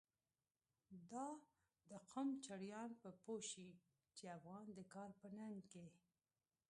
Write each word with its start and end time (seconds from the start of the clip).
دا 1.11 1.27
د 1.89 1.91
قم 2.11 2.27
چړیان 2.45 2.89
به 3.01 3.11
پوه 3.23 3.41
شی، 3.49 3.69
چی 4.15 4.23
افغان 4.37 4.65
د 4.73 4.79
کار 4.93 5.09
په 5.19 5.27
ننگ 5.37 5.59
کی 5.71 5.87